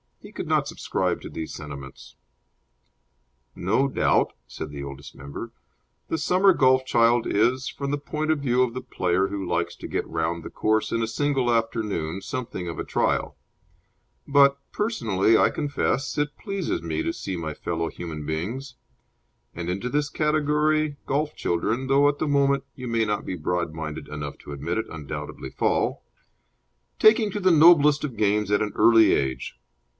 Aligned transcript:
He 0.19 0.31
could 0.31 0.47
not 0.47 0.67
subscribe 0.67 1.21
to 1.21 1.29
these 1.29 1.53
sentiments. 1.53 2.15
No 3.55 3.87
doubt 3.87 4.33
(said 4.47 4.69
the 4.71 4.83
Oldest 4.83 5.15
Member) 5.15 5.51
the 6.09 6.17
summer 6.17 6.53
golf 6.53 6.85
child 6.85 7.27
is, 7.27 7.67
from 7.69 7.89
the 7.91 7.97
point 7.97 8.31
of 8.31 8.39
view 8.39 8.63
of 8.63 8.73
the 8.73 8.81
player 8.81 9.27
who 9.27 9.45
likes 9.47 9.75
to 9.75 9.87
get 9.87 10.07
round 10.07 10.41
the 10.43 10.49
course 10.49 10.91
in 10.91 11.01
a 11.01 11.07
single 11.07 11.51
afternoon, 11.53 12.21
something 12.21 12.67
of 12.67 12.77
a 12.79 12.83
trial; 12.83 13.35
but, 14.27 14.57
personally, 14.71 15.37
I 15.37 15.49
confess, 15.49 16.17
it 16.17 16.37
pleases 16.37 16.81
me 16.81 17.01
to 17.03 17.13
see 17.13 17.35
my 17.35 17.53
fellow 17.55 17.89
human 17.89 18.25
beings 18.25 18.75
and 19.55 19.69
into 19.69 19.89
this 19.89 20.09
category 20.09 20.97
golf 21.07 21.35
children, 21.35 21.87
though 21.87 22.07
at 22.07 22.19
the 22.19 22.27
moment 22.27 22.63
you 22.75 22.87
may 22.87 23.05
not 23.05 23.25
be 23.25 23.35
broad 23.35 23.73
minded 23.73 24.07
enough 24.07 24.37
to 24.39 24.51
admit 24.51 24.79
it, 24.79 24.85
undoubtedly 24.89 25.49
fall 25.51 26.03
taking 26.99 27.29
to 27.31 27.39
the 27.39 27.51
noblest 27.51 28.03
of 28.03 28.17
games 28.17 28.49
at 28.51 28.61
an 28.61 28.71
early 28.75 29.13
age. 29.13 29.57